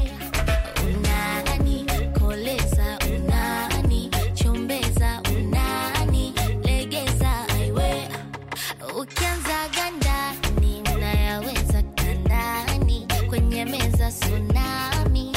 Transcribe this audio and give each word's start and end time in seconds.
unani 0.86 1.86
koleza, 2.18 2.98
unani 3.14 4.10
chombeza, 4.34 5.22
unani 5.36 6.34
legeza, 6.64 7.48
aiwe 7.48 8.08
Ukianza 9.00 9.68
ganda 9.76 10.32
ninayaweza 10.60 11.82
kandani 11.82 13.06
kwenye 13.28 13.64
meza 13.64 14.10
tsunami 14.12 15.29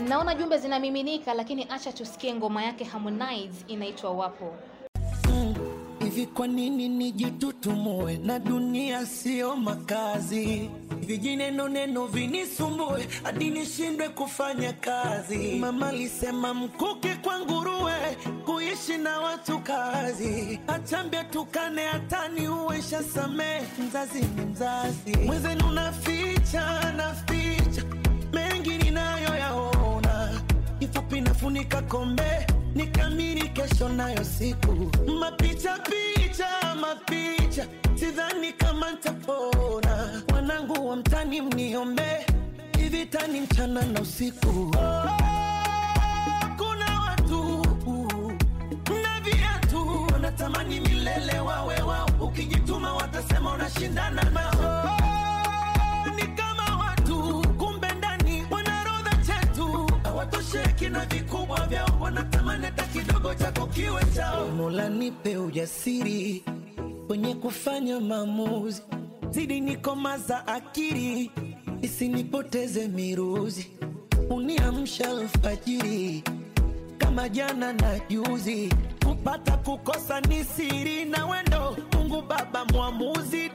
Naona 0.00 0.34
jumbe 0.34 0.58
zinamiminika, 0.58 1.34
lakini 1.34 1.66
acha 1.70 1.92
tusikie 1.92 2.34
ngoma 2.34 2.62
yake 2.64 2.84
Harmonize 2.84 3.64
inaitwa 3.68 4.10
Wapo. 4.10 4.54
Hivi 6.04 6.26
kwa 6.26 6.46
nini 6.46 6.88
nijitutumue 6.88 8.16
na 8.18 8.38
dunia 8.38 9.06
sio 9.06 9.56
makazi? 9.56 10.70
Vijineno 11.00 11.68
neno 11.68 12.06
vinisumbue 12.06 13.08
hadi 13.22 13.50
nishindwe 13.50 14.08
kufanya 14.08 14.72
kazi. 14.72 15.54
Mama 15.54 15.88
alisema 15.88 16.54
mkuki 16.54 17.08
kwa 17.08 17.40
nguruwe, 17.40 17.92
kuishi 18.44 18.98
na 18.98 19.20
watu 19.20 19.58
kazi. 19.58 20.60
Achambia 20.66 21.24
tukane 21.24 21.82
hataniuwe 21.82 22.62
uwesha 22.64 23.02
samee, 23.02 23.60
mzazi 23.88 24.20
ni 24.20 24.44
mzazi. 24.44 25.16
Mwenzenu 25.26 25.70
naficha 25.72 26.92
naficha 26.96 27.43
kifupi 31.14 31.20
nafunika 31.20 31.82
kombe 31.82 32.46
nikamiri 32.74 33.48
kesho 33.48 33.88
nayo 33.88 34.24
siku. 34.24 34.90
Mapicha 35.20 35.78
picha 35.78 36.48
mapicha 36.80 37.66
sidhani 37.94 38.52
kama 38.52 38.90
ntapona 38.92 40.22
wanangu 40.34 40.88
wa 40.88 40.96
mtani 40.96 41.40
mniombe 41.40 42.26
hivi 42.78 43.06
tani 43.06 43.40
mchana 43.40 43.82
na 43.82 44.00
usiku. 44.00 44.70
kuna 44.70 45.33
na 60.94 61.04
vikubwa 61.06 61.66
vyao 61.66 61.98
wanatamani 62.00 62.64
hata 62.64 62.82
kidogo 62.82 63.34
chako 63.34 63.66
kiwe 63.66 64.02
chao. 64.14 64.48
Mola 64.48 64.88
nipe 64.88 65.36
ujasiri 65.36 66.44
kwenye 67.06 67.34
kufanya 67.34 68.00
maamuzi. 68.00 68.82
Zidi 69.30 69.60
nikomaza 69.60 70.46
akili 70.46 71.30
isinipoteze 71.82 72.88
miruzi. 72.88 73.70
Uniamsha 74.30 75.10
alfajiri 75.10 76.24
kama 76.98 77.28
jana 77.28 77.72
na 77.72 77.98
juzi. 78.08 78.72
Kupata 79.04 79.56
kukosa 79.56 80.20
ni 80.20 80.44
siri 80.44 81.04
na 81.04 81.26
wendo. 81.26 81.76
Mungu 81.92 82.22
baba 82.22 82.64
mwamuzi 82.64 83.48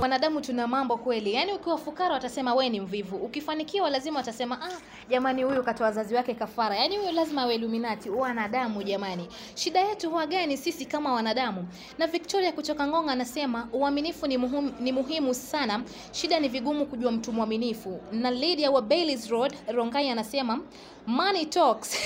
Wanadamu 0.00 0.40
tuna 0.40 0.66
mambo 0.66 0.96
kweli, 0.96 1.32
yaani 1.34 1.52
ukiwa 1.52 1.78
fukara 1.78 2.14
watasema 2.14 2.54
we 2.54 2.68
ni 2.68 2.80
mvivu, 2.80 3.16
ukifanikiwa 3.16 3.90
lazima 3.90 4.18
watasema 4.18 4.62
ah, 4.62 4.80
jamani 5.08 5.42
huyu 5.42 5.62
katoa 5.62 5.86
wazazi 5.86 6.14
wake 6.14 6.34
kafara, 6.34 6.76
yaani 6.76 6.96
huyu 6.96 7.12
lazima 7.12 7.42
awe 7.42 7.54
Illuminati. 7.54 8.10
Wanadamu 8.10 8.82
jamani, 8.82 9.28
shida 9.54 9.80
yetu 9.80 10.10
huwa 10.10 10.26
gani 10.26 10.56
sisi 10.56 10.84
kama 10.86 11.12
wanadamu? 11.12 11.68
Na 11.98 12.06
Victoria 12.06 12.52
kutoka 12.52 12.86
Ngonga 12.86 13.12
anasema 13.12 13.68
uaminifu 13.72 14.26
ni, 14.26 14.36
muhimu, 14.38 14.72
ni 14.80 14.92
muhimu 14.92 15.34
sana, 15.34 15.82
shida 16.12 16.40
ni 16.40 16.48
vigumu 16.48 16.86
kujua 16.86 17.12
mtu 17.12 17.32
mwaminifu. 17.32 18.00
Na 18.12 18.30
Lydia 18.30 18.70
wa 18.70 18.82
Baileys 18.82 19.28
Road 19.30 19.54
Rongai 19.68 20.10
anasema 20.10 20.60
money 21.06 21.46
talks 21.46 21.96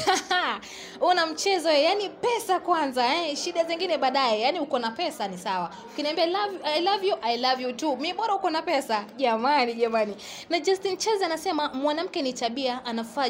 una 1.11 1.27
mchezo 1.27 1.71
yani 1.71 2.09
pesa 2.09 2.61
kwanza 2.61 3.15
eh, 3.15 3.37
shida 3.37 3.65
zingine 3.65 3.99
baadaye. 3.99 4.41
Yani 4.41 4.61
uko 4.61 4.79
na 4.79 4.91
pesa 4.91 5.29
ni 5.29 5.39
sawa, 5.39 5.71
ukiniambia 5.93 6.27
love, 6.27 6.59
I 6.65 6.81
love 6.81 7.07
you, 7.09 7.15
I 7.23 7.37
love 7.39 7.63
you 7.63 7.73
too, 7.73 7.84
mi 7.97 8.13
bora 8.13 8.35
uko 8.35 8.51
na 8.51 8.63
pesa. 8.63 9.05
Jamani, 9.17 9.75
jamani. 9.75 10.15
Na 10.51 10.61
Justin 10.61 10.97
Cheze 10.97 11.25
anasema 11.25 11.69
mwanamke 11.69 12.23
ni 12.23 12.33
tabia, 12.33 12.85
anafaa 12.85 13.29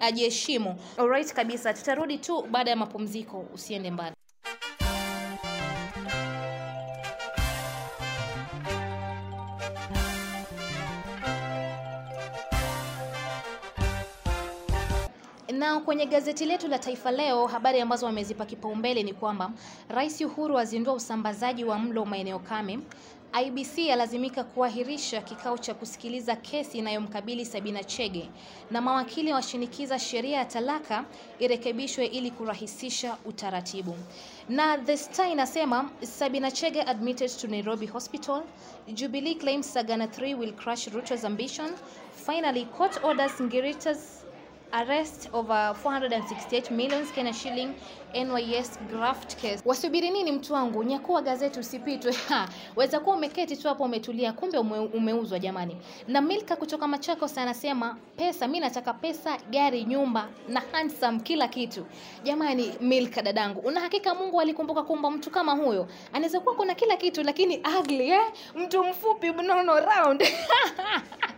ajiheshimu. 0.00 0.76
Alright 0.98 1.32
kabisa, 1.32 1.74
tutarudi 1.74 2.18
tu 2.18 2.42
baada 2.50 2.70
ya 2.70 2.76
mapumziko, 2.76 3.44
usiende 3.54 3.90
mbali. 3.90 4.16
Na 15.62 15.80
kwenye 15.80 16.06
gazeti 16.06 16.44
letu 16.46 16.68
la 16.68 16.78
Taifa 16.78 17.10
Leo, 17.10 17.46
habari 17.46 17.80
ambazo 17.80 18.06
wamezipa 18.06 18.46
kipaumbele 18.46 19.02
ni 19.02 19.12
kwamba 19.14 19.50
Rais 19.88 20.20
Uhuru 20.20 20.58
azindua 20.58 20.94
usambazaji 20.94 21.64
wa 21.64 21.78
mlo 21.78 22.04
maeneo 22.04 22.38
kame. 22.38 22.78
IBC 23.44 23.78
yalazimika 23.78 24.44
kuahirisha 24.44 25.20
kikao 25.20 25.58
cha 25.58 25.74
kusikiliza 25.74 26.36
kesi 26.36 26.78
inayomkabili 26.78 27.44
Sabina 27.46 27.84
Chege 27.84 28.28
na 28.70 28.80
mawakili 28.80 29.32
washinikiza 29.32 29.98
sheria 29.98 30.38
ya 30.38 30.44
talaka 30.44 31.04
irekebishwe 31.38 32.06
ili 32.06 32.30
kurahisisha 32.30 33.16
utaratibu. 33.24 33.94
Na 34.48 34.78
The 34.78 34.96
Star 34.96 35.28
inasema 35.30 35.90
Sabina 36.00 36.50
Chege 36.50 36.82
admitted 36.82 37.30
to 37.40 37.46
Nairobi 37.48 37.86
Hospital. 37.86 38.42
Jubilee 38.94 39.34
claims 39.34 39.72
Sagana 39.74 40.06
3 40.06 40.34
will 40.38 40.52
crush 40.52 40.88
Ruto's 40.88 41.24
ambition. 41.24 41.70
Finally, 42.26 42.64
court 42.64 43.04
orders 43.04 43.40
Ngirita's 43.40 44.22
arrest 44.72 45.28
over 45.32 45.74
468 45.82 46.70
million 46.70 47.06
Kenya 47.14 47.32
shilling 47.32 47.74
NYS 48.14 48.78
graft 48.90 49.36
case. 49.40 49.62
Wasubiri 49.64 50.10
nini 50.10 50.32
mtu 50.32 50.52
wangu? 50.54 50.84
Nyakua 50.84 51.22
gazeti 51.22 51.60
usipitwe. 51.60 52.12
Ha, 52.28 52.48
weza 52.76 53.00
kuwa 53.00 53.16
umeketi 53.16 53.56
tu 53.56 53.68
hapo 53.68 53.84
umetulia, 53.84 54.32
kumbe 54.32 54.58
ume, 54.58 54.78
umeuzwa 54.78 55.38
jamani. 55.38 55.76
Na 56.08 56.20
Milka 56.20 56.56
kutoka 56.56 56.88
Machakos 56.88 57.38
anasema 57.38 57.96
pesa, 58.16 58.48
mi 58.48 58.60
nataka 58.60 58.92
pesa, 58.94 59.38
gari, 59.50 59.84
nyumba 59.84 60.28
na 60.48 60.62
handsome, 60.72 61.20
kila 61.20 61.48
kitu. 61.48 61.86
Jamani, 62.24 62.74
Milka 62.80 63.22
dadangu, 63.22 63.60
una 63.60 63.80
hakika 63.80 64.14
Mungu 64.14 64.40
alikumbuka 64.40 64.82
kuumba 64.82 65.10
mtu 65.10 65.30
kama 65.30 65.52
huyo? 65.52 65.88
Anaweza 66.12 66.40
kuwa 66.40 66.54
kuna 66.54 66.74
kila 66.74 66.96
kitu 66.96 67.22
lakini 67.22 67.62
ugly 67.80 68.10
eh? 68.10 68.22
Mtu 68.54 68.84
mfupi 68.84 69.30
mnono 69.32 69.80
round 69.80 70.24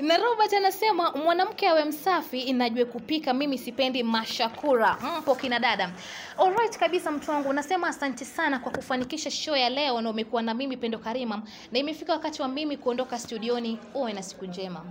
na 0.00 0.16
Robert 0.16 0.52
anasema 0.52 1.10
mwanamke 1.12 1.68
awe 1.68 1.84
msafi 1.84 2.40
inajue 2.40 2.84
kupika, 2.84 3.34
mimi 3.34 3.58
sipendi 3.58 4.02
mashakura. 4.02 4.96
Mpo 5.18 5.34
kina 5.34 5.58
dada. 5.58 5.90
Alright 6.38 6.78
kabisa 6.78 7.10
mtu 7.10 7.30
wangu, 7.30 7.52
nasema 7.52 7.88
asante 7.88 8.24
sana 8.24 8.58
kwa 8.58 8.72
kufanikisha 8.72 9.30
show 9.30 9.56
ya 9.56 9.70
leo 9.70 10.00
na 10.00 10.10
umekuwa 10.10 10.42
na 10.42 10.54
mimi 10.54 10.76
Pendo 10.76 10.98
Karima, 10.98 11.42
na 11.72 11.78
imefika 11.78 12.12
wakati 12.12 12.42
wa 12.42 12.48
mimi 12.48 12.76
kuondoka 12.76 13.18
studioni. 13.18 13.78
Uwe 13.94 14.12
na 14.12 14.22
siku 14.22 14.46
njema. 14.46 14.84